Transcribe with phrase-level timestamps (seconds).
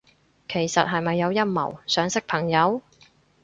[0.49, 2.81] 其實係咪有陰謀，想識朋友？